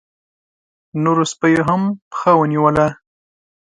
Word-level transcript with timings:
نورو 1.03 1.23
سپيو 1.31 1.61
هم 1.69 1.81
پښه 2.11 2.31
ونيوله. 2.39 2.87